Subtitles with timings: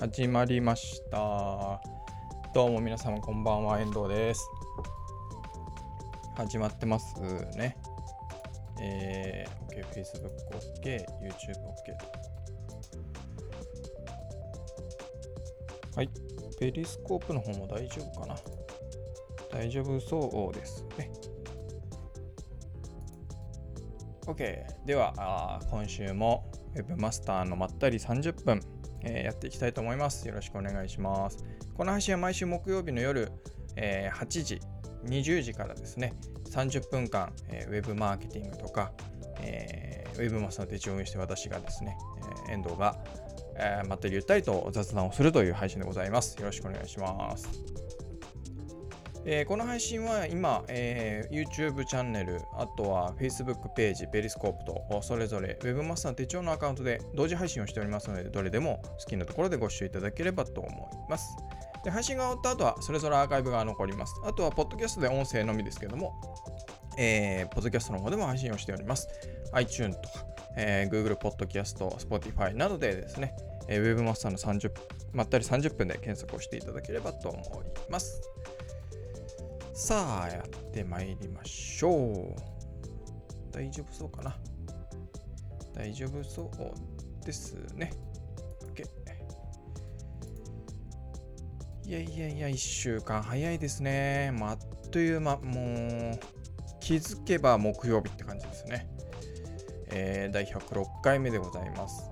[0.00, 1.82] 始まりました。
[2.54, 4.48] どうも皆様こんばんは遠藤です。
[6.36, 7.20] 始まってます
[7.56, 7.76] ね。
[8.80, 10.30] えー、OK、Facebook
[10.80, 11.58] OK、YouTube
[15.94, 16.10] OK はい、
[16.60, 18.36] ペリスコープの方も大丈夫かな？
[19.50, 21.10] 大丈夫そうですね。
[24.26, 28.60] OK では今週も Webmaster のまったり30分
[29.02, 30.26] えー、やっていきたいと思います。
[30.26, 31.44] よろしくお願いします。
[31.74, 33.30] この配信は毎週木曜日の夜、
[33.76, 34.60] えー、8時、
[35.04, 36.14] 20時からですね、
[36.50, 38.92] 30分間、えー、ウェブマーケティングとか、
[39.40, 41.96] えー、ウェブマスの手帳をして私がですね、
[42.48, 42.96] えー、遠藤が、
[43.56, 46.36] えー、まったりゆったりと雑談をするという配信でございます。
[46.38, 47.77] よろしくお願いします。
[49.30, 61.36] えー、この配信は今、えー、YouTube チャンネル、あとは Facebook ページ、ペリスコープと、それぞれ Webmaster 手帳のアカウントで同時配信をしておりますので、どれでも好きなところでご視聴いただければと思います。
[61.84, 64.14] で配信が終わった後は、それぞれアーカイブが残ります。
[64.24, 66.14] あとは、ポッドキャストで音声のみですけども、
[66.96, 69.08] えー、ポッドキャストの方でも配信をしております。
[69.52, 70.24] iTune とか、
[70.56, 73.36] えー、Google Podcast、Spotify などでですね、
[73.68, 74.72] えー、Webmaster の30
[75.12, 78.22] まったり30分で検索をしていただければと思います。
[79.80, 83.52] さあ、やってまいりましょう。
[83.52, 84.36] 大丈夫そうかな？
[85.72, 86.50] 大丈夫そ
[87.22, 87.92] うですね。
[88.74, 88.84] OK。
[91.88, 94.32] いやいやいや、1週間早いですね。
[94.32, 94.58] まあ、っ
[94.90, 96.20] という間、もう、
[96.80, 98.90] 気づけば木曜日って感じですね。
[99.90, 102.10] えー、第106回目でございます。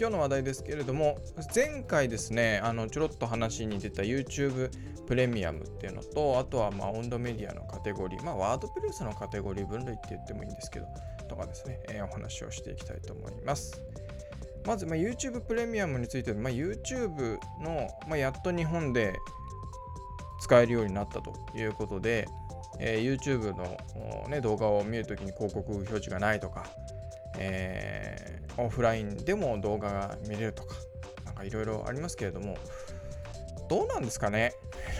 [0.00, 1.18] 今日の話題ですけれども、
[1.52, 4.70] 前回ですね、あのちょろっと話に出た YouTube
[5.08, 10.86] プレミアムっていうのと、あとはまあ温度メディアのカテゴリー、まあワードプレスのカテゴリー分類って言ってもいいんですけど、
[11.28, 13.82] とかですね、えー、お話をしていきたいと思います。
[14.64, 19.16] まず、ま、YouTube プレミアムについて、まあ、YouTube の、まあ、やっと日本で
[20.40, 22.28] 使えるようになったということで、
[22.78, 26.66] えー、YouTube の、ね、動画を見るときに広告表示がないとか、
[27.36, 30.74] えー、オフラインでも動画が見れるとか、
[31.24, 32.56] なんかいろいろありますけれども、
[33.68, 34.54] どうなんですかね？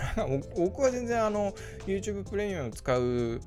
[0.56, 1.52] 僕は全然あの
[1.86, 3.40] YouTube プレミアム使うっ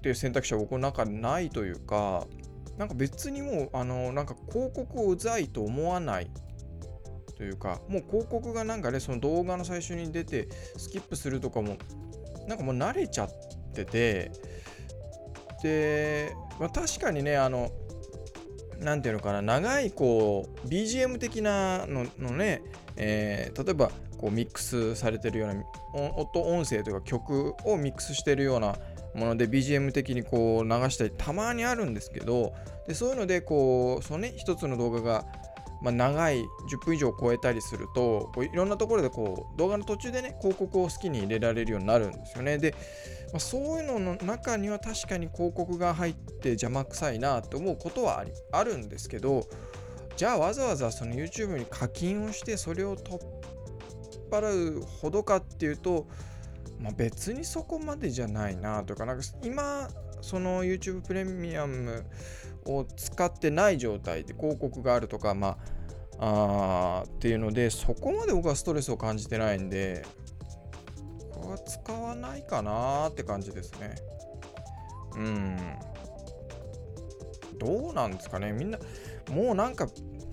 [0.00, 2.26] ていう選択肢は僕の中でないというか、
[2.78, 6.30] なんか別にもう、あの、なんか広告をうざいと思わない
[7.36, 11.76] というか、もう広告がなんかね、その動画の最初に出てスキップするとかも、
[12.46, 13.30] なんかもう慣れちゃっ
[13.74, 14.30] てて、
[15.66, 17.72] で、まあ、確かにね、あの、
[18.78, 22.62] 何ていうのかな、長いこう、BGM 的なののね、
[22.96, 25.64] えー、例えばこうミックスされてるような
[26.14, 28.76] 音、音声というか曲をミックスしてるような
[29.14, 32.54] もので BGM 的にこう流したりたまにあるんですけど、
[32.86, 35.24] でそういうのでこう、そのね、一つの動画が
[35.86, 42.58] まあ、長い10分以上超えたりするとこういろんなところでこう動画の途中でね広告を好きに入れられるようになるんですよね。
[42.58, 42.74] で、
[43.32, 49.46] まあ、そういうのの中には確かに広告が入って邪魔くさいなと思うことはありあるんですけど
[50.16, 53.18] じゃあわざわざその YouTube に課金をしてそれを取っ
[54.28, 56.08] 払うほどかっていうと、
[56.80, 59.88] まあ、別にそこまでじゃないなとかなんか今
[60.20, 62.04] その YouTube プレミアム
[62.64, 65.58] を使ってない状態で広告があるとか、まあ、
[66.18, 70.04] あっていうので、そこまで僕はストレスを感じてないんで、
[71.32, 73.94] これは使わないかなって感じですね。
[75.16, 75.56] うん。
[77.58, 78.78] どうなんですかねみんな、
[79.30, 79.88] もうなんか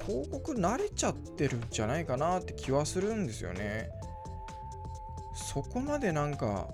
[0.06, 3.90] 広告慣れちゃってるんじゃないかなって気はするんですよね。
[5.36, 6.68] そこまでなんか、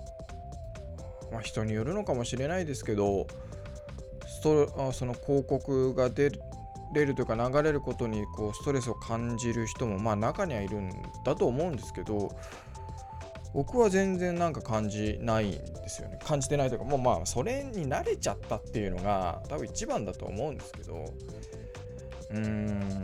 [1.32, 3.26] まあ、人によるのかもしれないですけど、
[4.26, 6.30] ストその広告が出
[6.92, 10.90] れるというか流れることにこうストレスを感じる人もまあ中にはいるん
[11.24, 12.30] だと思うんですけど
[13.52, 16.20] 僕は全然なんか感じないんですよね。
[16.24, 21.12] 感じてないというかもうまあそれに慣れちゃったっていうのが多分一番だと思うんですけど
[22.30, 23.02] うーん、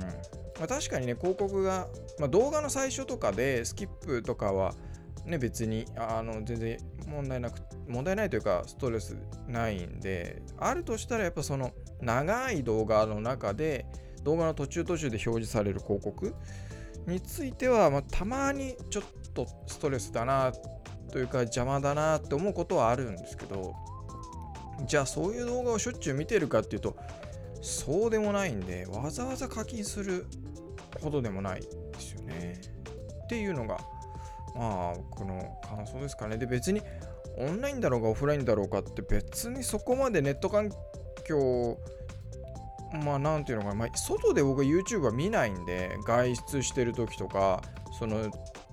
[0.60, 1.88] まあ、確かにね広告が、
[2.20, 4.74] まあ、動画の最初とかでスキップとかは
[5.24, 9.16] ね別にあの全然問題なく問題ないというかストレス
[9.48, 13.86] ないんであるとしたらやっぱその長い動画の中で
[14.26, 16.34] 動画の途中途中で表示される広告
[17.06, 20.52] については、まあ、たまにちょっとストレスだな
[21.12, 23.74] というか邪魔だなって思うことはあるんですけど
[24.84, 26.96] じゃあそういう動画をしょっちゅう見てるかっていうと
[27.62, 30.26] そうでもないんでわざわざ課金する
[31.00, 31.68] ほどでもないで
[32.00, 32.60] すよね。
[33.24, 33.78] っていうのが
[34.56, 36.36] まあ僕の感想ですかね。
[36.36, 36.82] で別に
[37.38, 40.70] オンラインだろうがオフラインだろうかって別にそこまでネット環
[41.24, 41.78] 境
[42.92, 47.62] まあなんていうのか、まあ、外で僕は YouTube は見ないんで外出してる時とか
[47.98, 48.30] その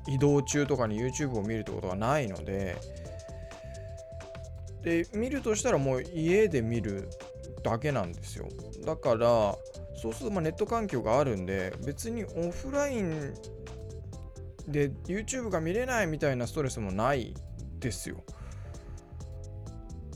[0.07, 2.77] 移動中とかに YouTube を見るってことがないので
[4.81, 7.10] で見るとしたらもう家で見る
[7.63, 8.50] だけなんですよ。
[8.86, 9.56] だから
[9.95, 13.33] そうするとまネット環境があるんで別にオフライン
[14.68, 17.33] で YouTube が見れないみたいなストレスもない
[17.80, 18.24] ですよ。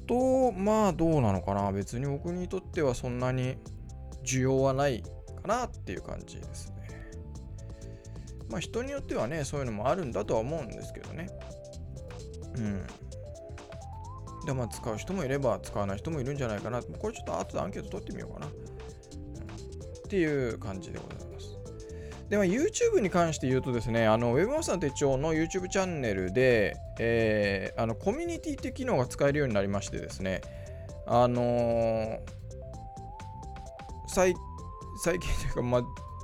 [0.05, 1.71] とまあどうなのかな。
[1.71, 3.57] 別に僕にとってはそんなに
[4.27, 5.01] 需要はない
[5.41, 6.75] かなっていう感じですね。
[8.49, 11.29] まあ人によってはねそういうのもあるんだとは思うんですけどね。
[12.57, 12.85] うん。
[14.45, 16.81] でまあ使う人もいれば使わない人もいるんじゃないかな。
[16.81, 18.47] これちょっと後でアンケート取ってみようかな。
[18.47, 18.49] っ
[20.09, 21.57] ていう感じでございます。
[22.29, 30.41] で、まあ、YouTube に関して言うとですね、あの Webmaster 手帳の YouTube チャンネルで、えー、あのコミュニティって機能が使えるようになりましてですね、
[31.05, 32.19] あのー、
[34.17, 35.81] 最近というか、まあ、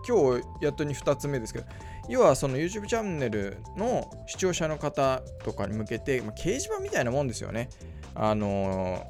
[0.07, 1.65] 今日やっとに2つ目ですけど、
[2.09, 7.69] 要はその YouTube チャンネルの視聴者の方とかに向けて、まあ、掲示板みたいなもんですよね。
[8.15, 9.05] あの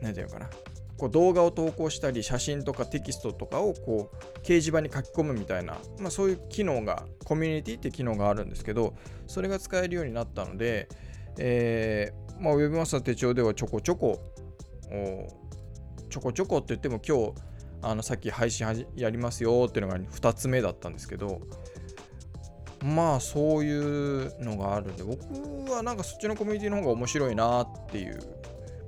[0.00, 0.50] ー、なんていうのかな。
[0.98, 8.94] こう動画を投稿したり写真とかテキストとかをこう掲示板に書き込むみたいな、まあ、そういう機能がコミュニティって機能があるんですけど
[9.28, 10.88] それが使えるようになったので、
[11.38, 14.18] えーまあ、Webmaster 手帳ではちょこちょこ
[16.10, 17.48] ちょこちょこって言っても今日
[17.82, 21.40] あのさっき配信やりますよっていうのが2つ目だったんですけど
[22.82, 28.20] まあそういうのがあるんで僕はなんかそっちのコミュニティの方が面白いなっていう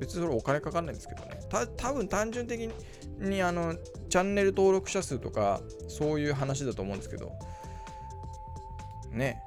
[0.00, 1.40] 別にそれお金かかんないんですけどね。
[1.50, 2.70] た多分単純的
[3.19, 3.75] にあの
[4.08, 7.32] チャンネル登録者数とかそういう話だと思うんですけど
[9.10, 9.42] ね。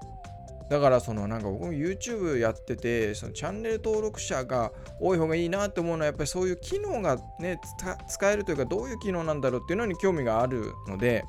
[0.74, 7.62] だからそのなんか僕も YouTube やっててそのチャンネル登録者が多い方がいいなって思うのはやっぱりそういう機能がね
[8.10, 11.26] 使えるというかどういう機能なんだろうっていうのに興味があるので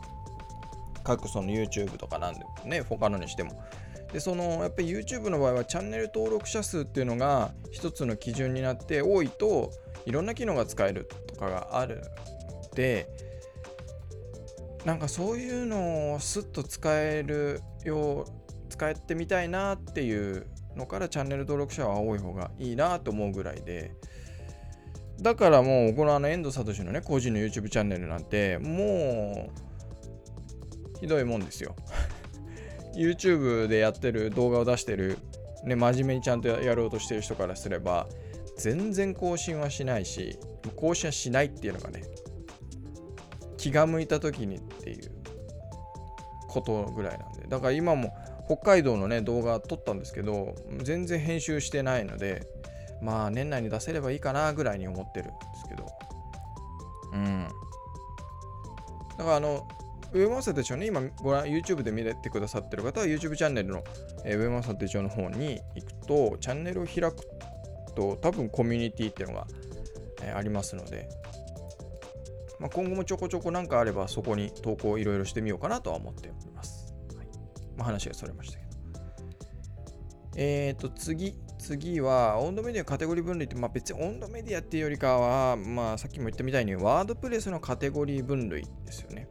[1.04, 3.62] 各その YouTube とかなんでね他のにしても。
[4.14, 9.72] でそのやっぱり YouTube の場合はチャンネル登録者数っていうのが一つの基準になって多いと
[10.06, 12.00] いろんな機能が使えるとかがある
[12.62, 13.08] ので
[14.86, 18.43] なんかそういうのをスッと使えるよう
[18.74, 23.92] 使ってみたいなっていうのからチャンネル登録者は多い方がいいなと思うぐらいで。
[25.20, 29.48] だからもうこのあの遠藤聡のね個人の YouTube チャンネルなんても
[30.96, 31.76] うひどいもんですよ。
[32.98, 35.18] YouTube でやってる動画を出してる
[35.62, 38.08] ね真面目にちゃんとやろうとしてる人からすれば
[38.58, 40.36] 全然更新はしないし
[40.74, 42.02] 更新はしないっていうのがね
[43.56, 45.12] 気が向いた時にっていう
[46.48, 47.46] ことぐらいなんで。
[47.46, 48.12] だから今も
[48.46, 52.46] 北海道のね動画撮ったんですけど全然編集してないので
[53.00, 55.86] まあ年内に出せればいいかなぐらいに思ってるんですけど。
[57.12, 57.48] うん。
[59.16, 59.66] だからあの
[60.12, 63.82] ウェブマスター手帳ね、今ご覧、YouTube で見れてくださってる方は YouTube チャンネルの、
[64.24, 67.16] えー、ウェブマスター手帳の方に行くと、チャンネルを開く
[67.96, 69.46] と多分コミュニティっていうのが、
[70.22, 71.08] えー、ありますので、
[72.60, 76.43] まあ、今後もちょこちょこなんかあればそこに投稿いろいろしてみようかなとは思っており
[77.76, 77.84] ま。
[77.84, 78.70] あ、話がそれましたけど。
[80.36, 89.28] えっ、ー、と次、次は温度メディアカテゴリー分類って、まあ、別に温度メディアっていうよりかは、まあ、さっきも言ったみたいにワードプレスのカテゴリー分類ですよね。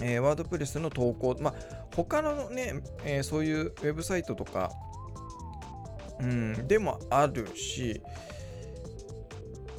[0.00, 1.54] えー、ワードプレスの投稿、まあ、
[1.94, 4.70] 他のね、えー、そういうウェブサイトとか、
[6.20, 8.02] うん、でもあるし、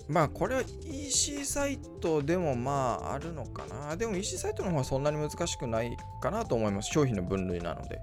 [0.08, 3.96] まあこれは EC サイトでもまああるのかな。
[3.96, 6.90] でも EC サイトの方はそんなに難しくないかなと思います。
[6.92, 8.00] 商品の分類なので。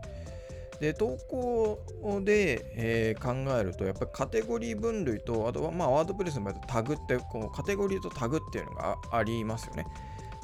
[0.80, 1.78] で、投稿
[2.24, 9.86] で、えー、考えると、やっぱりカテゴリー分類と、あとはまあワードプレスの場合タグって、こうカテゴリーとタグっていうのがありますよね。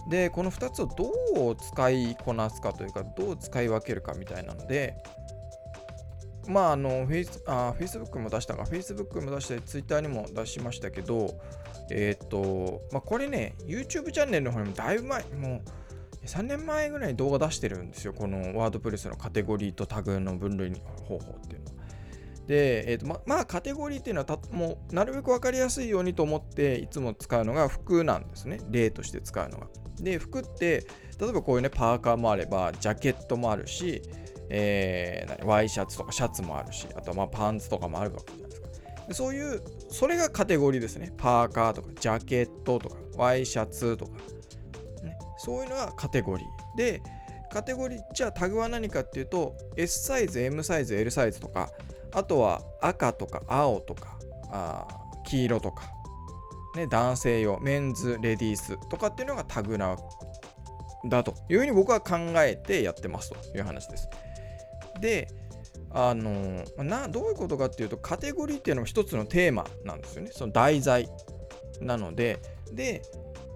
[0.09, 4.97] で、この2つをどう使いこなすかというか、どう使い分けるかみたいなので、
[6.49, 11.39] まあ、あの、フェイス、あ、Facebook も出したが、Facebook も出して、Twitter にも出しましたけど、
[11.91, 15.61] えっ、と、まあ、これね、YouTube チャンネルの方にもだいぶ前、もう、
[16.25, 18.13] 3年前ぐらいに動画出してるんですよ。
[18.13, 20.73] このワードプレスのカテゴリーとタグの分類
[21.07, 21.73] 方法っていうのは。
[22.47, 28.61] で、えーとま、まあ、カテゴリーっていうのはたもうなるべく分かりやすいようにと思っていつも使うのが服なんですね。
[28.71, 29.67] 例として使うのが。
[30.01, 30.87] で、服って、
[31.21, 34.03] 例えばこういうね、パーカーもあれば、ジャケットもあるし、
[34.49, 38.69] えー、ワイシャツとかシャツもあるし、あとまあパンツとかもあるわけじゃないですか。
[39.09, 41.13] でそういう、それがカテゴリーですね。
[41.17, 44.13] パーカーとか、ジャケットとか、ワイシャツとか、
[45.38, 46.76] そういうのがカテゴリー。
[46.76, 47.02] で、
[47.50, 51.71] カテゴリー、じゃあタグは何かっていうと、S サイズ、M サイズ、L サイズとか、
[52.12, 54.18] あとは赤とか青とか、
[54.50, 54.87] あ
[55.25, 55.85] 黄色とか、
[56.76, 59.97] ね、男性用メンズレディースとかっていうのがタグな
[61.07, 64.09] だというふうに僕は考えてやってますという話です。
[65.00, 65.28] で
[65.90, 71.09] あのなどういうことかっていうとカテゴリーっていうのも一つのテーマなんですよねその題材
[71.80, 72.40] なので
[72.73, 73.02] で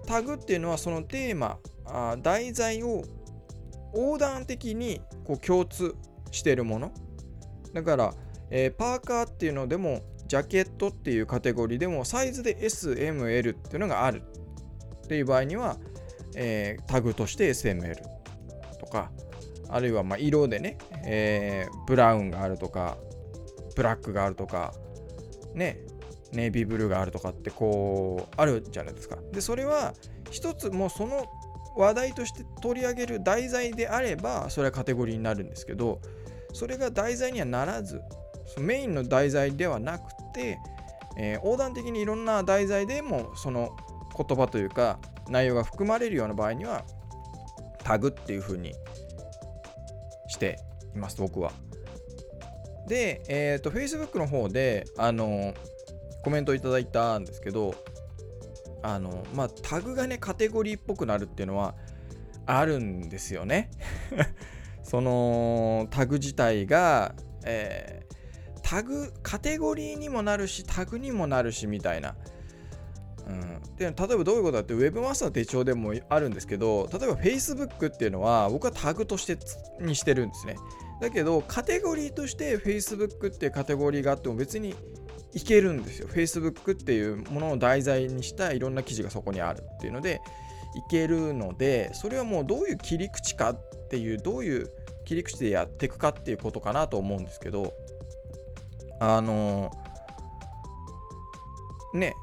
[0.07, 3.03] タグっていうのはそのテーマあ題材を
[3.93, 5.95] 横断的にこう共通
[6.31, 6.91] しているもの。
[7.73, 8.13] だから、
[8.49, 14.23] えー、パーカーっていうのでもジャケットっていうカテゴリーでもサイズで SML っていうのがある。
[15.03, 15.77] っていう場合には、
[16.35, 17.95] えー、タグとして SML
[18.79, 19.11] とか
[19.69, 22.97] あるいはま色でね、えー、ブラウンがあるとか
[23.75, 24.73] ブラックがあるとか
[25.53, 25.79] ね
[26.31, 29.17] ネイビーブルーがあるとかってこうあるじゃないですか。
[29.31, 29.93] でそれは
[30.31, 31.25] 一つもうその
[31.75, 35.99] 話題として取り上げる題材であればそれはカテゴリーになるんですけど
[36.53, 38.01] それが題材にはならず
[38.59, 40.59] メインの題材ではなくて、
[41.17, 43.75] えー、横断的にいろんな題材でもその
[44.15, 44.99] 言葉というか
[45.29, 46.83] 内容が含まれるような場合には
[47.83, 48.73] タグっていう風に
[50.27, 50.59] して
[50.95, 51.51] います僕は。
[52.87, 55.53] で、えっ、ー、と Facebook の方であの
[56.23, 57.75] コメントいただいたんですけど
[58.83, 61.73] あのまあタグがねカテゴリーっぽくなるっていうのは
[62.45, 63.71] あるんですよね。
[64.83, 72.17] そのタグ自体が、えー、タグカテゴリーにもなるしタグにもなるしみたいな、
[73.25, 79.37] うん、で例えばどういうことだって Webmaster 手帳でもあるんですけど例えば Facebook っていうのは僕はタグとして
[79.79, 80.57] にしてるんですね。
[80.99, 84.75] だけどカテゴリーとして Facebook っていうカテゴリーがあっても別に
[85.33, 86.07] いけるんですよ。
[86.07, 90.21] Facebook っていうものを題材にしたいろんな記事がそこにあるっていうので
[90.75, 94.69] いけるのでそれはもうどういう切り口かっていうどういう
[95.05, 97.73] 切り口でやっていくかっていうことかなと思うんですけど
[98.99, 99.71] あの
[101.93, 102.13] ね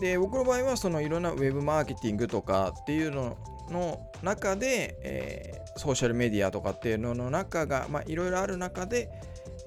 [0.00, 3.36] で僕の場合はそのいろんなウェブマーケティングとかっていうの
[3.70, 9.08] の中で、えー、ソーシャルメディアとかっていうのの中がいろいろある中で、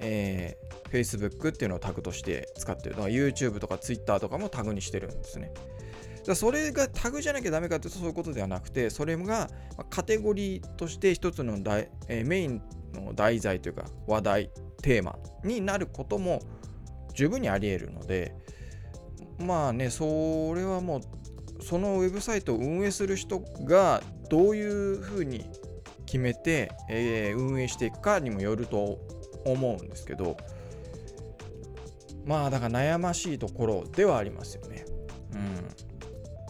[0.00, 0.56] え
[0.94, 2.90] Facebook っていうのをタグとして使ってる。
[2.94, 5.52] だから YouTube とか Twitter とかもタグにしてるんですね。
[6.24, 9.50] だそれがタグじゃなきゃダメかっていうとそういうことではなくて、それが
[9.90, 11.54] カテゴリーとして一つの、
[12.08, 12.62] えー、メイン
[12.94, 16.40] の題材というか話題、テーマになることも
[17.14, 18.34] 十分にあり得るので、
[19.38, 25.44] まあね、それはもうそのウェブサイトを運営する人がどういうふうに
[26.06, 28.98] 決めて、えー、運営していくかにもよると
[29.44, 30.36] 思うんですけど、
[32.24, 34.84] まあだから悩ましいところではありますよね。
[35.32, 35.68] うん、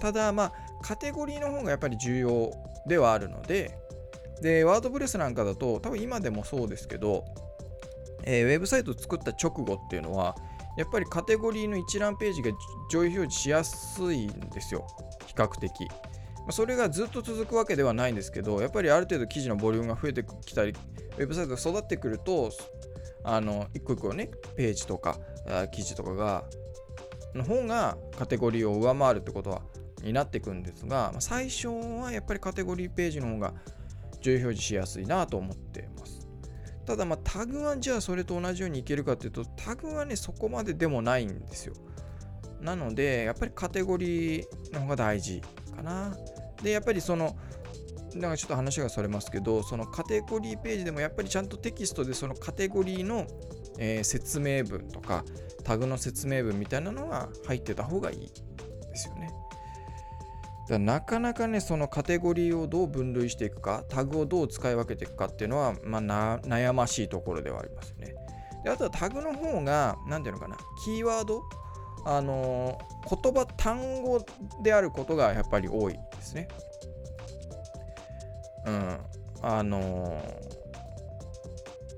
[0.01, 0.53] ただまあ
[0.83, 2.53] カテゴリーの方がやっぱり重要
[2.87, 3.79] ではあるので
[4.43, 7.25] でワードプレスなんかだと多分今でもそうですけど、
[8.25, 10.37] えー、ウェブサイトを作った直後っていうのは
[10.77, 12.51] やっぱりカテゴリーの一覧ページが
[12.91, 14.87] 上位表示しやすいんですよ
[15.27, 15.73] 比較的。
[16.51, 20.75] それがずっと続くわけではないんですけどやっぱりある程度記事のボリュームが増えてきたり
[21.17, 22.51] ウェブサイトが育ってくると
[23.25, 25.19] あの一個一個ねページとか
[25.73, 26.45] 記事とかが
[27.35, 29.63] の方がカテゴリーを上回るってことは
[30.03, 33.55] になっていくんですが最初はやっぱりカテゴリーページの方が
[34.21, 36.29] 重要表示しやすいなと思ってます。
[36.87, 41.75] ただまタグはじゃあそれと同じようにいけるかっていうとタグはねそこまででもないんですよ。
[42.61, 45.43] なのでやっぱりカテゴリーの方が大事
[45.75, 46.17] かな。
[46.65, 47.37] でやっぱりその
[48.15, 53.27] なんかちょっと話がそれますけど、そのカテゴリーページでもやっぱりちゃんとテキストでそのカテゴリーの、
[53.79, 55.25] えー、説明文とか
[55.65, 59.33] タグの説明文みたいなのが入ってた方がいいですよね。
[60.69, 68.15] だなかなかね、そのカテゴリーをどう分類していくか、タグをどう使い分けていくかっていうのは、まあ、悩ましいところではありますよね。
[68.65, 71.43] であとはタグの方が、何ていうのかな、キーワード、
[72.07, 74.25] あのー、言葉、単語
[74.63, 76.49] であることがやっぱり多いですね。
[78.67, 78.99] うん。
[79.43, 80.21] あの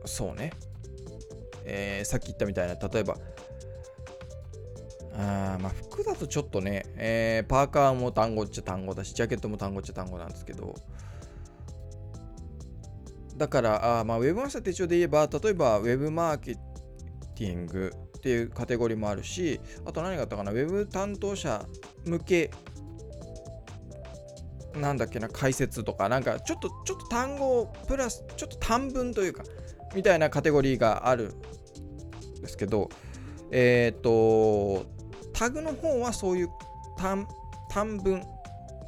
[0.04, 0.52] ー、そうね。
[1.64, 3.16] えー、さっき言ったみたいな、例えば、
[5.18, 10.74] あまあ服だとちょっとね、えー、パーカーも単語っちゃ単語だし、ジャケットも単語っちゃ単語なんですけど、
[13.36, 21.64] だから、あまあ、ウェブマスター手帳で言えば、例えば、ウェブマーケティングっていうカテゴリーもあるし、あと何があったかな、ウェブ担当者
[22.04, 22.50] 向け
[24.76, 29.44] なんだっけな、解説とか、なんかちょっと、ちょっと単語プラス、ちょっと短文というか、
[29.94, 31.34] みたいなカテゴリーがある
[32.38, 32.88] んですけど、
[33.50, 34.86] えっ、ー、と、
[35.32, 36.48] タグの方はそういう
[36.98, 37.26] 短
[37.98, 38.22] 文、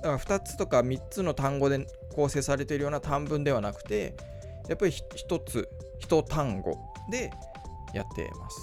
[0.02, 4.16] 2つとか3つの単語で構成されているような短文ではなくて、
[4.68, 5.68] やっぱり1つ、
[6.02, 6.78] 1単語
[7.10, 7.30] で
[7.94, 8.58] やってます。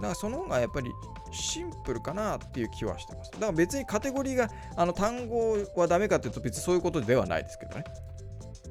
[0.00, 0.90] だからその方がやっぱり
[1.32, 3.30] シンプルかなっていう気はしてます。
[3.32, 7.84] だから別にカテゴリーがあの単語はダメかっていうと別にそういうことではないですけどね。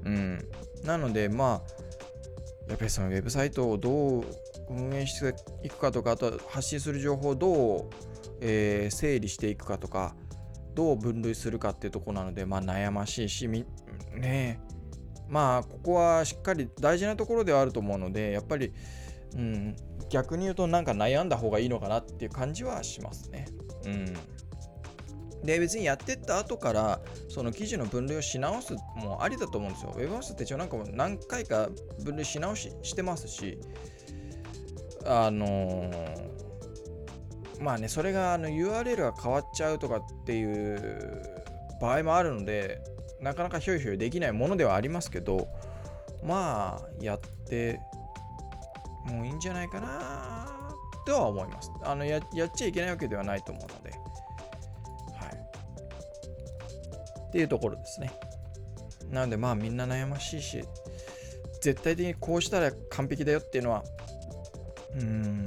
[0.06, 0.50] うん。
[0.84, 4.26] なのでまあやっぱりそのウェブサイトをどう
[4.70, 7.90] 運営していくかとかあと発信する情報をどう、
[8.40, 10.16] えー、整理していくかとか
[10.74, 13.66] どう分類するかっていうとこなのでまあ悩ましいしみ
[14.16, 14.62] ね
[15.28, 18.74] まあここはしっかり大事なところではあると思うのでやっぱり、
[19.36, 19.76] うん、
[20.10, 23.48] 逆に言うとなんか悩んだ方がいいのかなっていう感じはしますね。
[23.86, 24.14] うん
[25.44, 29.94] で別にやってった後からその記事の分類をし直すもありだと思うんですよ。
[29.96, 31.70] ウェブハウス手帳なんかも何回か
[32.04, 33.58] 分類し直ししてますし、
[35.04, 36.32] あのー、
[37.60, 41.24] まあね、それがあの URL が変わっちゃうとかっていう
[41.82, 42.80] 場合もあるので、
[43.20, 45.48] なかなかひょいひょいできないものではありますけど、
[46.24, 47.80] まあ、やって
[49.06, 51.72] もういいんじゃないかなとは思います。
[51.84, 53.92] あのややっちゃいけないわけではないと思うので。
[53.92, 53.98] は
[55.30, 55.38] い。
[57.28, 58.12] っていうところですね。
[59.10, 60.64] なのでまあみんな悩ましいし、
[61.62, 63.84] 絶対的にこうしたら完璧だよっていうのは、
[65.00, 65.46] うん、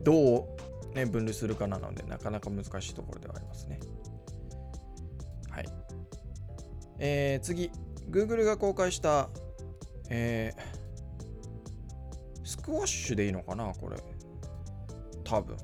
[0.00, 0.48] ど
[0.92, 3.80] う、ね、分類するかなので、なかなか難しいところではありますね。
[5.50, 5.68] はい。
[6.98, 7.70] えー、次、
[8.10, 9.30] Google が公開した、
[10.10, 10.77] えー、
[12.68, 13.96] クワッシュでいいのかなこれ。
[15.24, 15.56] 多分。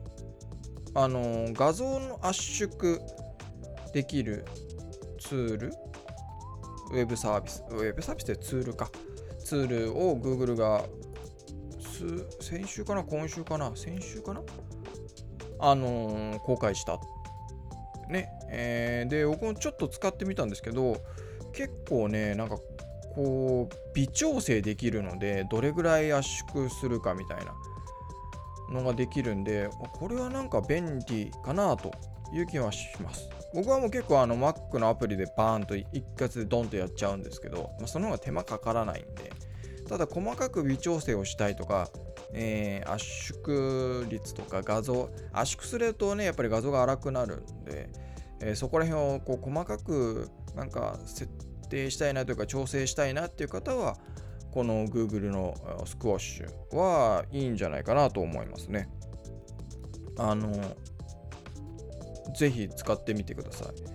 [0.95, 2.99] あの、画像の圧縮
[3.93, 4.47] できる
[5.21, 5.73] ツール？
[6.93, 7.63] ウェブサービス。
[7.69, 8.91] ウェブサービスってツールか。
[9.39, 10.87] ツールを Google が
[12.41, 13.05] 先週かな？
[13.05, 13.71] 今週かな？
[13.77, 14.41] 先週かな？
[15.61, 16.99] あのー、公開した。
[18.09, 18.31] ね。
[18.49, 20.97] えー、で、僕もちょっと使ってみたんですけど、
[21.53, 22.57] 結構ね、なんか
[23.15, 27.55] こう、微調整できるので、どれぐらい圧縮するかみたいな
[28.71, 31.93] のができるんで、これはなんか便利かなと
[32.33, 33.29] いう気はします。
[33.55, 39.33] 僕はもう結構あの Mac のアプリでバーンと一括でドンとやっちゃうんですけど、まあ、その方が手間かからないんで、
[39.89, 41.89] ただ細かく微調整をしたいとか、
[42.33, 47.89] えー、圧縮率とか画像、圧縮するとね、やっぱり画像が荒くなるんで、
[48.41, 51.29] えー、そこら辺をこう細かくなんか設
[51.69, 53.97] 定したいなというか調整したいなっていう方は、
[54.53, 58.89] この Google のスクワッシュはいいんじゃないかなと思いますね。
[60.17, 60.53] あの、
[62.37, 63.95] ぜひ使ってみてください。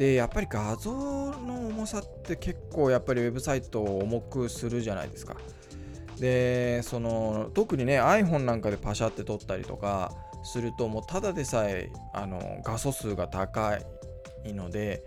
[0.00, 5.36] でやっぱり画像の重さって結構やっぱりウェブサイトを重くするじゃないですか。
[6.18, 10.12] でその特にね iPhone なんかでパシャって撮ったりとか
[10.42, 13.78] するともうただでさえあの画素数が高
[14.44, 15.02] いので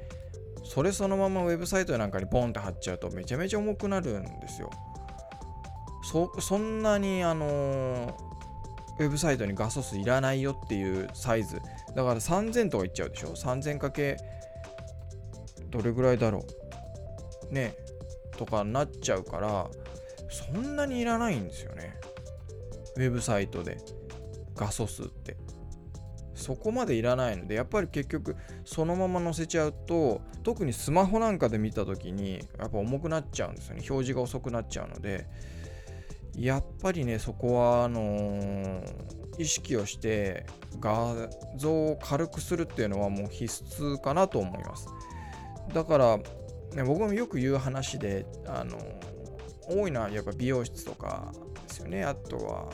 [0.63, 4.69] それそのままウェブサイトなんかにボンって貼っちゃうとめちゃめちゃ重くなるんですよ。
[6.39, 8.17] そんなにあの
[8.99, 11.61] ウェブサイトに画素数いらないよっていうサイズ。
[11.95, 14.17] だから3000とかいっちゃうでしょ？3000×
[15.69, 16.45] どれぐらいだろ
[17.49, 17.53] う？
[17.53, 17.75] ね
[18.37, 19.69] とかなっちゃうから
[20.29, 21.95] そんなにいらないんですよね。
[22.95, 23.77] ウェブサイトで。
[24.55, 25.35] 画素数って。
[26.43, 35.27] そこまでいらないのでやっぱり結局そのまま載せちゃうと特にスマホなんかで見た時にやっぱ重くなっちゃうんですよね表示が遅くなっちゃうので
[36.35, 38.83] やっぱりねそこはあのー、
[39.37, 40.45] 意識をして
[40.79, 44.87] 画像を軽くするっていうのはもう必須かなと思います
[45.71, 48.77] だから、ね、僕もよく言う話で、あの、
[49.67, 51.31] 多いのはやっぱ美容室とか
[51.67, 52.03] ですよね。
[52.03, 52.69] あとは、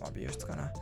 [0.00, 0.72] まあ、美容室かな。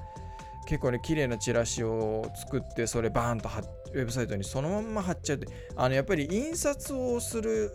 [0.67, 3.49] 結構ね、綺麗なチラシを作って、それバーンと
[3.93, 7.75] ウェブサイトにそのまんま貼っちゃって、あの、やっぱり印刷をする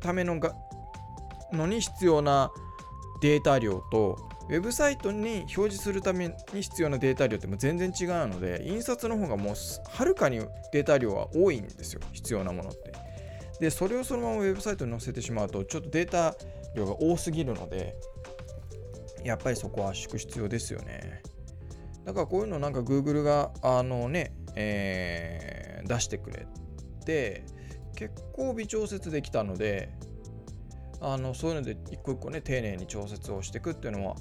[0.00, 0.54] ためのが
[1.52, 2.52] のに必要な
[3.20, 4.16] データ量と、
[4.48, 9.54] ウェブサイトに表示するために必要なデータ量っても全然違うので、印刷の方がもう
[9.90, 10.40] はるかに
[10.72, 12.92] データ量は多いんですよ、必要なものって。
[13.60, 16.34] で、それをそのままウェブサイトに載せてしまうと、ちょっとデータ
[16.74, 17.96] 量が多すぎるので、
[19.24, 21.22] やっぱりそこは圧縮必要ですよね。
[22.08, 26.46] だからこういうのなんか Google があのね、えー、出してくれ
[27.04, 27.44] て、
[27.96, 29.90] 結構微調節できたので、
[31.02, 34.16] あのそういうので一個一個ね丁寧に調節をしていくっていうのは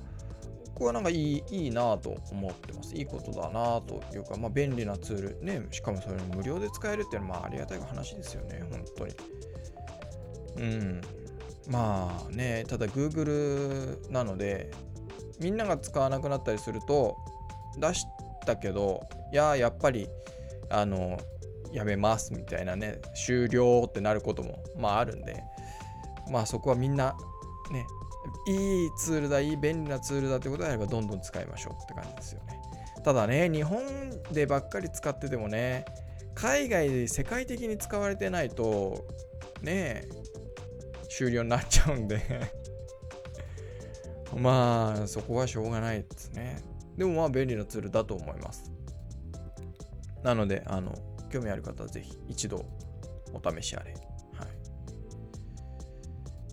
[0.74, 2.94] 僕はなんかいいいいなと思ってます。
[2.94, 9.16] いいことだなというか、まあ、便利なツール、ね、しかもそれ無料で使えるっていうのはまあありがたい話ですよね、本当に。
[10.58, 11.02] うん。
[11.70, 14.72] まあね、ただ Google なので、
[15.40, 17.16] みんなが使わなくなったりすると、
[17.78, 18.06] 出し
[18.46, 20.08] たけど、いや、やっぱり、
[20.70, 21.18] あの、
[21.72, 25.44] やめますみたいなね、終了ってなることも、まああるんで、
[26.30, 27.16] まあそこはみんな、
[27.72, 27.86] ね、
[28.48, 32.58] いいツールだ、いい便利なツールだってことであればどんどん使いましょうって感じですよね。
[33.08, 33.82] ただね日本
[34.34, 35.86] でばっかり使っててもね
[36.36, 39.08] 海外で世界的に使われてないと
[39.62, 40.10] ね
[41.10, 42.20] 終了になっちゃうんで
[44.36, 46.58] まあそこはしょうがないですね
[46.98, 48.72] でもまあ便利なツールだと思います
[50.24, 50.96] なのであの
[51.30, 52.66] 興味ある方はぜひ一度
[53.34, 54.48] お試しあれはい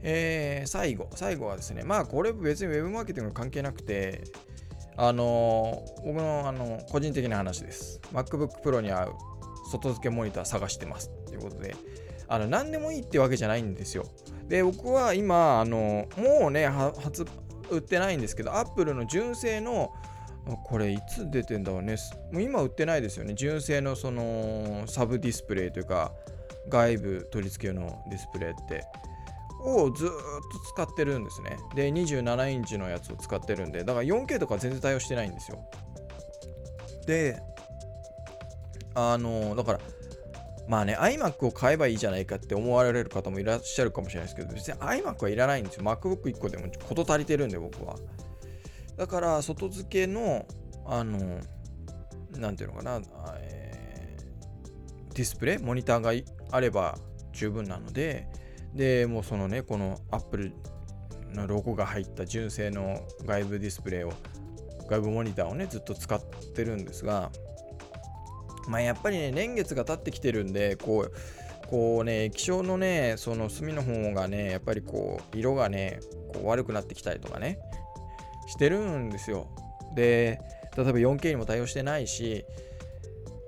[0.07, 4.24] えー、最後、最後はですね、まあこれ別に Web マーケティング関係なくて、
[4.98, 8.00] あのー、僕のあの個人的な話です。
[8.12, 9.14] MacBook Pro に合う
[9.70, 11.74] 外付けモニター探してますということで、
[12.28, 14.04] あの何でもいいってわけじゃないんですよ。
[14.46, 17.24] で、僕は今、あのもうね、初
[17.70, 19.90] 売ってないんですけど、Apple の純正の
[20.64, 21.96] これいつ出てんだろうね。
[22.30, 23.35] もう今売ってないですよね。
[23.35, 26.12] 純正のそのサブディスプレイというか、
[26.68, 28.85] 外部取り付けのディスプレイって。
[29.64, 30.14] をずっと
[30.72, 31.57] 使ってるんですね。
[31.74, 35.64] で、27インチのやつを使ってるんで、だから 4K とか全然対応してないんですよ。
[37.07, 37.40] で、
[38.94, 39.80] あの、だから、
[40.68, 45.83] まあね、iMac を買えばいいじゃないかって思われる方もいらっしゃるかもしれないですけど、別に iMac はいらないんですよ。
[45.85, 47.96] MacBook1 個でも事足りてるんで、僕は。
[48.96, 50.46] だから、外付けの、
[50.87, 51.40] あの、
[52.33, 53.00] なんていうのかな、
[53.38, 56.12] えー、ディスプレイ、モニターが
[56.50, 56.98] あれば
[57.33, 58.28] 十分なので、
[58.74, 60.52] でもうそのねこの Apple
[61.33, 64.12] のロゴが入った純正の外部ディスプレイを
[64.88, 66.20] 外部モニターをねずっと使っ
[66.54, 67.30] てるんですが
[68.68, 71.12] まあやっぱりね年月が経ってきてるんでこう
[71.68, 76.00] こうね液晶のねその隅の方がねやっぱりこう色がね
[76.33, 77.59] こう悪くなってきたりとかね
[78.46, 79.48] してるんですよ
[79.94, 80.40] で
[80.76, 82.44] 例えば 4K にも対応してないし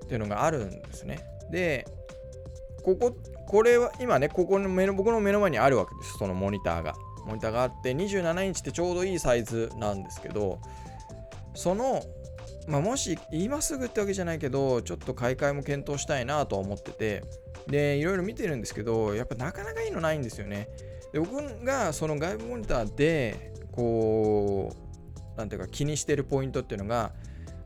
[0.05, 1.87] っていうのがあるんですねで
[2.83, 6.95] こここれは今ね、ここの目の僕の目の前にあるわけです、そのモニターが。
[7.25, 10.61] モニターがあって、27インチってちょうどいいサイズなんですけど、
[11.55, 12.03] その、
[12.67, 17.23] まあ、もし今すぐってわけじゃないけど、ちょっと買い替えも検討したいなとは思ってて、
[17.69, 20.69] で、いろいろ見てるんですけど、やっぱなかなかいいのないんですよね。
[21.13, 24.86] で僕がその外部モニターで、こう、
[25.37, 27.13] なんていうか気にしてるポイントっていうのが、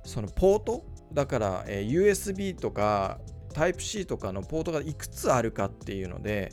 [0.04, 3.18] そのポートだから、えー、USB とか
[3.52, 6.50] タイプ C とかのポートがいくつあるかっていうので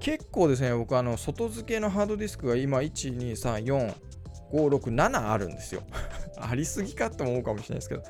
[0.00, 5.82] 結構ですね僕あの外付けのハードディスクが今1234567あるんですよ。
[6.38, 8.02] ありすぎかと思うかもしれないですけど。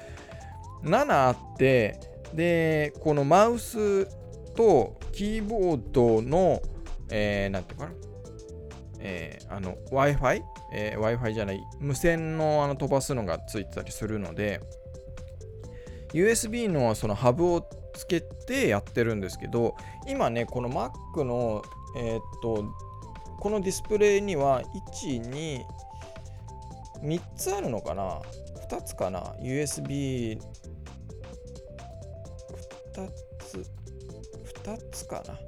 [0.83, 1.99] 7あって
[2.35, 4.05] でこのマウス
[4.55, 6.61] とキーボードの
[7.11, 7.93] えー、なんていうかな？
[9.05, 14.61] えー、あの Wi-Fi、えー、Wi-Fi じゃない無線のあの飛ばすのがついてたりするので
[16.15, 19.77] USB のそのハブをつけてやってるんですけど
[20.09, 21.63] 今ねこの Mac の
[21.97, 22.65] えー、っと
[23.39, 24.63] このディスプレイには
[25.03, 25.65] 123
[27.37, 28.21] つあるのかな
[28.71, 30.39] ？2つかな？USB2
[33.41, 33.67] つ
[34.65, 35.39] 2つかな？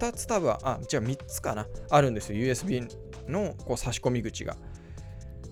[0.00, 1.66] 2つ多分あじゃあ3つかな。
[1.90, 2.38] あるんですよ。
[2.38, 2.88] USB
[3.28, 4.56] のこう差し込み口が。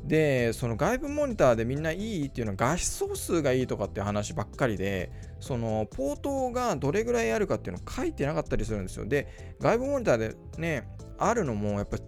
[0.05, 9.05] でその外部モニターでみんないいっていうのは画質総数がいいとかって話ばっかりでそのポートがどれぐらいあるかっていうの書いてなかったりするんですよ。
[9.05, 11.99] で外部モニターでねあるのもやっぱ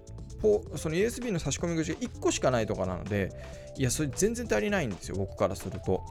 [0.77, 3.31] その USB の差し込み口が1個しかないとかなので
[3.77, 6.03] いやそれ全然足りないんですよ僕からすると。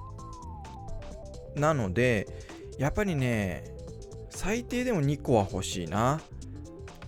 [1.56, 2.28] なので
[2.78, 3.64] やっぱりね
[4.30, 6.22] 最低でも2個は欲しいな。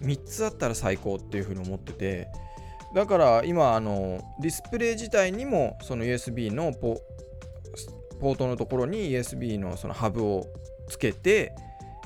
[0.01, 2.27] 3つあったら最高っていうふうに思ってて。
[2.93, 6.99] だから今あのディスプレイ自体にもその USB のポ
[8.19, 10.45] ポートのところに USB のそのハブを
[10.89, 11.55] つけて、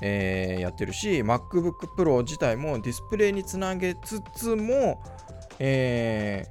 [0.02, 5.04] えー、やってるし MacBook Pro 自体もディスプレイにつなげつつも、
[5.60, 6.46] え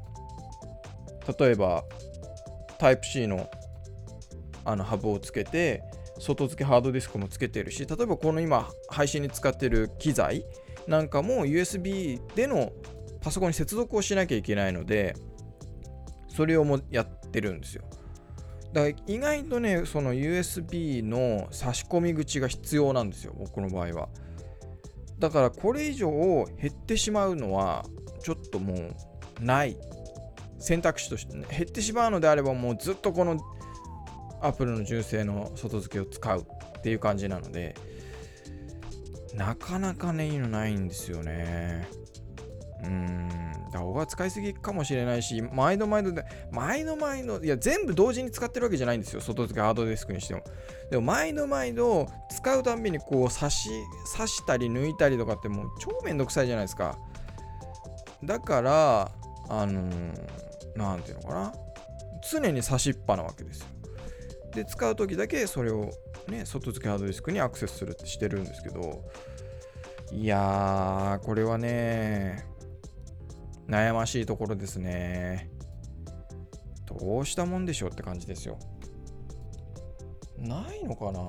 [1.24, 1.84] ー、例えば
[2.78, 3.48] Type-C の
[4.66, 5.82] あのハブをつけて
[6.18, 10.44] 外付けハードディスクもつけてるし例えばこの今配信に使ってる機材
[10.86, 12.72] なんかも USB での
[13.20, 15.16] パソコンに接続をしなきゃいけないので、
[16.28, 17.84] それをもやってるんですよ。
[18.72, 24.08] だから意外とね、その USB の差し込み口が必要なんですよ、僕の場合は。
[25.18, 27.86] だからこれ以上減ってしまうのは、
[28.22, 28.94] ちょっともう
[29.40, 29.78] ない
[30.58, 33.40] 選択肢としてね、減ってしまうのであれば、もうずっとこの
[34.46, 36.46] Apple の純正の外付けを使う
[36.78, 37.74] っていう感じなので、
[39.34, 41.88] なかなかね、いいのないんですよね。
[42.84, 43.28] うん、
[43.72, 50.42] だ僕は使いすぎかもしれないし、毎度毎度で、毎度毎度、いや、全部同時に使ってるわけじゃないんですよ、外付けハードディスクにしても。
[50.90, 53.70] でも、毎度毎度、使うたんびにこう、刺し、
[54.16, 56.98] 刺したり抜いたりとかって、もう超めんどくさいじゃないですか。
[58.22, 59.10] だから、
[59.48, 61.54] あのー、ていうのかな。
[62.30, 63.66] 常に刺しっぱなわけですよ。
[64.54, 65.90] で使う時だけそれを
[66.28, 69.04] ね外付けハードディスクにアクセスするってしてるんですけど
[70.12, 72.46] いやーこれはね
[73.68, 75.50] 悩ましいところですね
[76.86, 78.58] どうしたもんでしょうって感じですよ
[80.38, 81.20] ないのかな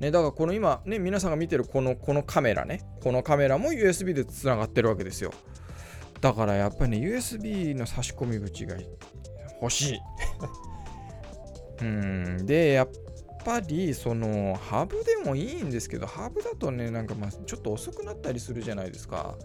[0.00, 5.32] ね、だからこの今、ね、皆さんが見てるこのこのカメラね、このカメラも USB でつながってるわけですよ。
[6.20, 8.76] だからやっぱりね、USB の差し込み口が
[9.62, 10.00] 欲しい。
[11.80, 12.88] うん、で、やっ
[13.44, 19.36] ぱりそのハブでもいいんですけど、ハブだとね、なんかまあちょっと遅くなったりするじゃないですか。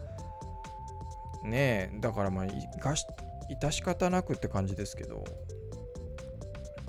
[1.44, 5.24] ねえ、だからまあ、致し方なくって感じですけど、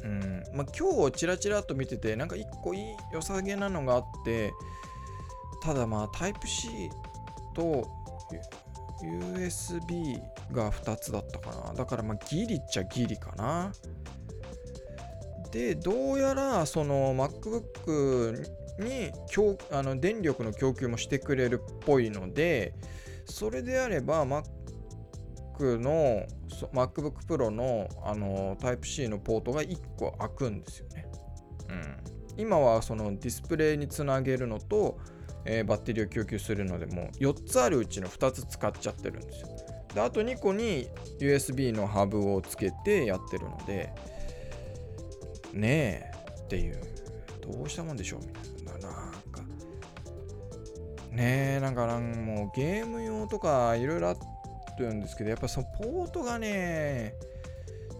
[0.04, 0.42] うん。
[0.52, 4.52] まあ、今日ちらちらと見ててなんか一個いい良さげなのがあって
[5.62, 6.90] ただまあタイプ C
[7.54, 7.88] と
[9.02, 10.20] USB
[10.52, 11.74] が2つだったかな。
[11.74, 13.72] だからまあギリっちゃギリかな。
[15.52, 18.42] でどうやらその MacBook
[18.80, 19.12] に
[19.70, 22.74] あの電力の供給もしてくれるっぽいので
[23.26, 26.26] それであれば Mac の
[26.72, 31.06] MacBook Pro のあの Type-C のポートが1個開くんですよね。
[31.68, 31.96] うん、
[32.38, 34.98] 今はそのディスプレイにつなげるのと、
[35.44, 39.48] えー、バッテリーを供給するのでも4つあるうちの2つ使っちゃってるんですよ。
[39.94, 40.88] であと2個に
[41.20, 43.92] USB のハブをつけてやってるので
[45.52, 46.80] ねえっていう
[47.40, 48.26] どうしたもんでしょうみ
[48.66, 48.88] たいな。
[48.88, 49.42] なんか
[51.10, 54.16] ねえなんかなんもうゲーム用とかいろいろあっ
[54.76, 57.14] てるんですけど、やっぱそのポートがね、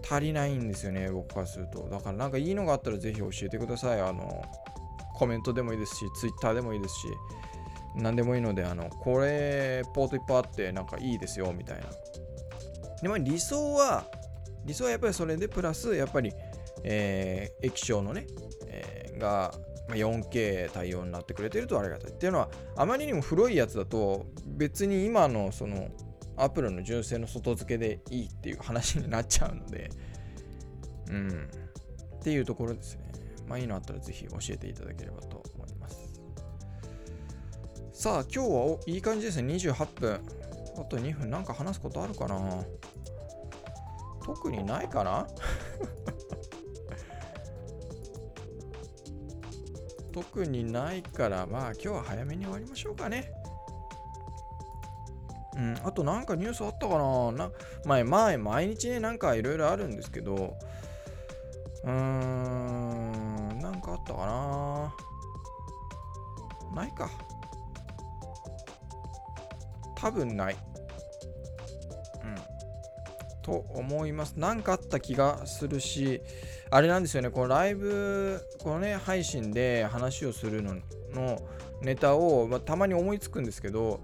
[0.09, 1.87] 足りないんですよね、僕からすると。
[1.89, 4.01] だからなんかいいのがあったらぜひ教えてください。
[4.01, 4.43] あの、
[5.15, 7.07] コメントでもいいですし、ツイッターでもいいですし、
[7.95, 11.83] 何でもいいので、あの、これ、ポートいっぱいあって、なんかいいですよ、みたいな。
[13.01, 14.05] でも理想は、
[14.65, 16.33] 理想はやっぱりそれでプラス、やっぱり、
[16.83, 18.27] えー、液晶のね、
[18.67, 19.53] えー、が、
[19.89, 22.11] 4K 対応になってくれてるとありがたい。
[22.11, 25.89] っていうのは、あまりにも古いやつだと、別に今のその
[26.37, 29.89] アップルの純正の外付けでいいっていう話になっちゃうので、
[31.09, 31.49] うん。
[32.15, 33.11] っていうところですね。
[33.45, 36.13] まあいいのあったらぜひ教えていただければと思います。
[37.91, 39.53] さあ、今日はいい感じですね。
[39.53, 40.19] 28分。
[40.77, 42.63] あと2分なんか話すことあるかな？
[44.25, 45.27] 特にないかな？
[50.13, 53.31] 特にないから、まあ今日は早めに終わりましょうかね。
[55.55, 57.31] うん、あとなんかニュースあったかな？
[57.31, 57.51] な
[57.85, 60.55] 前、前、毎日ね、なんかいろいろあるんですけど、
[61.83, 64.95] うーん、なんかあったかな？
[66.75, 67.09] ないか。
[69.95, 70.55] 多分ない。
[73.43, 74.33] と思います。
[74.37, 76.21] なんかあった気がするし、
[76.71, 80.75] あれなんですよね、このライブ、このね、配信で話をするの
[81.13, 81.39] の
[81.81, 83.99] ネタを、まあ、たまに思いつくんですけど、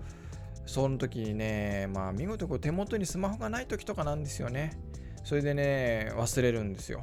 [0.66, 4.80] その時にね、まあ見事こう手元にスマホがない時とかなんですよね。
[5.24, 7.02] それでね、忘れるんですよ。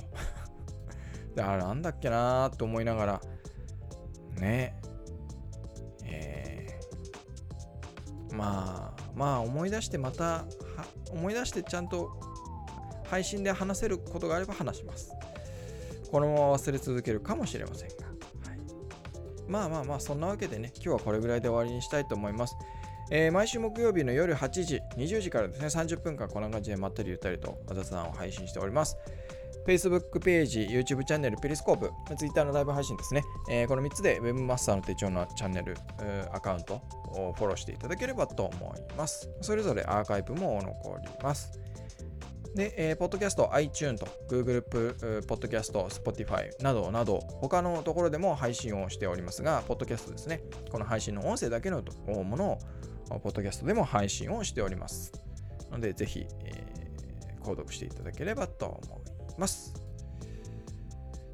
[1.34, 3.20] だからなんだっけなーと思いながら、
[4.38, 4.78] ね、
[6.04, 10.44] えー、まあ、まあ思い出してまた、
[11.10, 12.25] 思い出してちゃんと
[13.10, 15.12] 配信で話せることがあれば話します。
[16.10, 17.94] このまま忘れ続けるかもしれませんが。
[18.48, 18.58] はい、
[19.48, 22.56] まあまあまあ、そんなわけでね、今日はこれぐらいで終わりにしたいと思います。
[23.10, 28.96] えー、毎週木曜日の夜8時、20時からですね、30分間こんな感じでまったりゆったりと雑談を配信しております。
[29.66, 33.24] Facebook ページ、YouTube チャンネル、ペリスコープ、Twitter のライブ配信ですね。
[33.50, 35.76] えー、この3つで Webmaster の手帳のチャンネル、
[36.32, 36.74] アカウント
[37.10, 39.28] をフォローしていただければと思います。
[39.40, 41.58] それぞれアーカイブも残ります。
[42.54, 44.62] で、えー、ポッドキャスト、iTune と Google
[45.26, 50.40] ポッドキャスト、Spotify などなど、他のところでも配信をしておりますが、ポッドキャストですね。
[50.70, 52.58] この配信の音声だけのもの
[53.10, 55.12] をポッドキャストでも配信をしております。
[55.70, 59.00] ので、ぜひ、えー、購読していただければと思
[59.36, 59.74] います。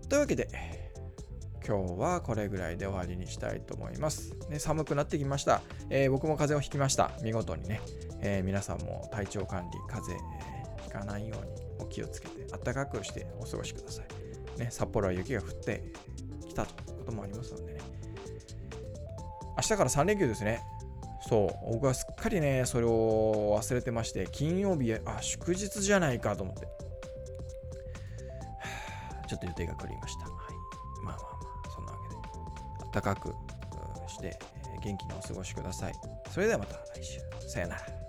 [0.08, 0.48] というわけで、
[1.66, 4.34] 今日はこれぐらいで終わりにしたいと思います。
[4.50, 7.12] ね、寒くなってきました、えー、僕も風邪をひきました。
[7.22, 7.80] 見事にね、
[8.20, 10.51] え、皆さんも体調管理、風邪、
[10.92, 14.06] かないようにお気をつけて、暖かくしてお過ごしください。
[14.58, 15.82] ね、札幌は雪が降って
[16.46, 17.80] きたということもありますのでね。
[19.56, 20.60] 明日から3連休ですね。
[21.28, 26.66] そう、僕はすっかりね、それを忘れてまして、金曜日、あ、祝日じゃないかと思って。
[29.28, 30.24] ちょっと予定が狂いました。
[30.24, 30.32] はい。
[31.04, 31.22] まあまあま
[31.66, 32.08] あ、そんなわけ
[32.84, 33.32] で、暖かく
[34.08, 34.36] して、
[34.82, 35.94] 元気にお過ごしください。
[36.30, 37.20] それではまた来週。
[37.48, 38.01] さよなら。